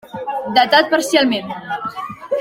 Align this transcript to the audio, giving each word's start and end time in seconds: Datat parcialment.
Datat 0.55 0.89
parcialment. 0.93 1.53